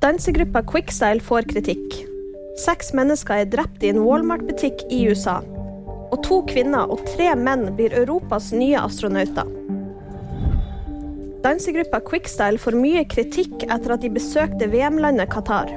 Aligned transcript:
Dansegruppa 0.00 0.62
Quickstyle 0.64 1.20
får 1.20 1.42
kritikk. 1.50 1.94
Seks 2.62 2.94
mennesker 2.96 3.42
er 3.42 3.50
drept 3.52 3.82
i 3.84 3.90
en 3.92 3.98
Walmart-butikk 4.00 4.86
i 4.88 5.02
USA. 5.10 5.42
Og 6.08 6.16
to 6.24 6.38
kvinner 6.48 6.88
og 6.88 7.02
tre 7.10 7.34
menn 7.36 7.66
blir 7.76 7.92
Europas 7.98 8.48
nye 8.56 8.80
astronauter. 8.80 9.44
Dansegruppa 11.44 12.00
Quickstyle 12.08 12.56
får 12.64 12.80
mye 12.80 13.04
kritikk 13.12 13.66
etter 13.68 13.92
at 13.92 14.00
de 14.00 14.08
besøkte 14.16 14.72
VM-landet 14.72 15.28
Qatar. 15.36 15.68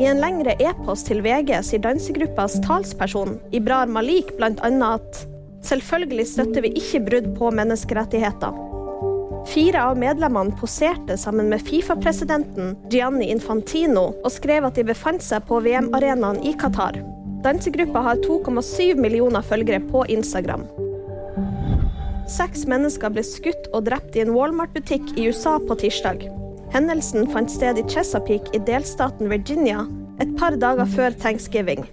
I 0.00 0.08
en 0.08 0.24
lengre 0.24 0.56
e-post 0.56 1.12
til 1.12 1.20
VG 1.20 1.52
sier 1.68 1.84
dansegruppas 1.84 2.62
talsperson 2.64 3.36
Ibrar 3.52 3.92
Malik 3.92 4.32
bl.a. 4.40 4.72
at 4.88 5.26
selvfølgelig 5.68 6.30
støtter 6.32 6.64
vi 6.64 6.72
ikke 6.80 7.04
brudd 7.10 7.34
på 7.36 7.52
menneskerettigheter. 7.60 8.56
Fire 9.54 9.84
av 9.86 9.98
medlemmene 9.98 10.50
poserte 10.58 11.14
sammen 11.16 11.46
med 11.48 11.62
Fifa-presidenten 11.62 12.72
Gianni 12.90 13.28
Infantino 13.30 14.08
og 14.10 14.32
skrev 14.34 14.64
at 14.66 14.74
de 14.74 14.82
befant 14.88 15.22
seg 15.22 15.44
på 15.46 15.60
VM-arenaen 15.62 16.40
i 16.42 16.56
Qatar. 16.58 16.96
Dansegruppa 17.44 18.00
har 18.02 18.18
2,7 18.24 18.98
millioner 18.98 19.44
følgere 19.46 19.78
på 19.92 20.02
Instagram. 20.10 20.64
Seks 22.34 22.64
mennesker 22.66 23.12
ble 23.14 23.22
skutt 23.22 23.68
og 23.70 23.84
drept 23.86 24.16
i 24.18 24.24
en 24.24 24.32
Walmart-butikk 24.34 25.12
i 25.14 25.28
USA 25.28 25.60
på 25.62 25.76
tirsdag. 25.84 26.24
Hendelsen 26.74 27.30
fant 27.30 27.52
sted 27.52 27.78
i 27.78 27.84
Chesapeake 27.86 28.56
i 28.58 28.62
delstaten 28.66 29.30
Virginia 29.30 29.84
et 30.24 30.32
par 30.40 30.56
dager 30.58 30.88
før 30.96 31.14
thanksgiving. 31.22 31.84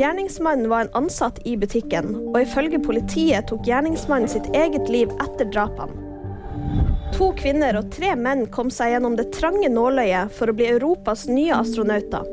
Gjerningsmannen 0.00 0.66
var 0.72 0.88
en 0.88 1.04
ansatt 1.04 1.38
i 1.46 1.54
butikken, 1.54 2.16
og 2.32 2.40
ifølge 2.42 2.82
politiet 2.82 3.46
tok 3.52 3.62
gjerningsmannen 3.70 4.34
sitt 4.34 4.50
eget 4.58 4.90
liv 4.90 5.14
etter 5.22 5.46
drapene. 5.54 6.05
To 7.16 7.30
kvinner 7.32 7.78
og 7.78 7.86
tre 7.94 8.10
menn 8.20 8.42
kom 8.52 8.68
seg 8.68 8.90
gjennom 8.92 9.14
det 9.16 9.30
trange 9.32 9.70
nåløyet 9.72 10.34
for 10.36 10.52
å 10.52 10.54
bli 10.56 10.66
Europas 10.68 11.24
nye 11.30 11.54
astronauter. 11.56 12.26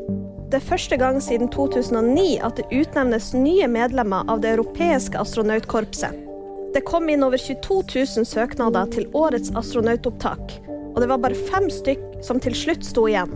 Det 0.51 0.59
er 0.59 0.65
første 0.67 0.97
gang 0.99 1.21
siden 1.23 1.47
2009 1.53 2.25
at 2.43 2.59
det 2.59 2.65
utnevnes 2.67 3.29
nye 3.31 3.69
medlemmer 3.71 4.27
av 4.27 4.41
det 4.43 4.51
europeiske 4.57 5.21
astronautkorpset. 5.23 6.19
Det 6.75 6.83
kom 6.89 7.07
inn 7.07 7.23
over 7.23 7.39
22 7.39 7.79
000 7.93 8.27
søknader 8.27 8.91
til 8.91 9.07
årets 9.15 9.53
astronautopptak, 9.55 10.59
og 10.67 10.99
det 10.99 11.09
var 11.13 11.23
bare 11.23 11.47
fem 11.47 11.69
stykk 11.71 12.03
som 12.27 12.43
til 12.43 12.57
slutt 12.57 12.83
sto 12.83 13.07
igjen. 13.07 13.31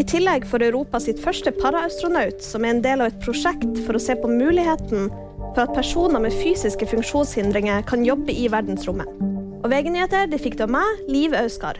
I 0.00 0.06
tillegg 0.10 0.48
får 0.50 0.66
Europa 0.66 0.98
sitt 1.04 1.22
første 1.22 1.54
paraastronaut, 1.54 2.42
som 2.42 2.66
er 2.66 2.74
en 2.74 2.82
del 2.82 3.04
av 3.04 3.12
et 3.12 3.22
prosjekt 3.22 3.84
for 3.86 3.94
å 3.94 4.02
se 4.02 4.18
på 4.18 4.30
muligheten 4.32 5.06
for 5.52 5.68
at 5.68 5.76
personer 5.76 6.26
med 6.26 6.34
fysiske 6.34 6.90
funksjonshindringer 6.96 7.86
kan 7.86 8.02
jobbe 8.02 8.34
i 8.34 8.48
verdensrommet. 8.50 9.31
Og 9.62 9.70
VG-nyheter 9.70 10.32
fikk 10.42 10.58
du 10.58 10.64
av 10.66 10.72
meg, 10.74 11.04
Liv 11.06 11.36
Auskar. 11.38 11.78